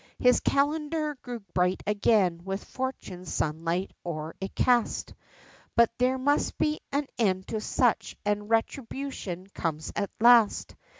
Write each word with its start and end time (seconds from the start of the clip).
His 0.17 0.39
calender 0.39 1.13
grew 1.21 1.41
bright 1.53 1.83
again 1.85 2.41
with 2.43 2.63
fortune's 2.63 3.31
sunlight 3.31 3.91
o'er 4.03 4.35
it 4.41 4.55
cast, 4.55 5.13
But 5.75 5.91
there 5.99 6.17
must 6.17 6.57
be 6.57 6.79
an 6.91 7.05
end 7.19 7.49
to 7.49 7.61
such, 7.61 8.17
and 8.25 8.49
retribution 8.49 9.45
comes 9.53 9.93
at 9.95 10.09
last. 10.19 10.73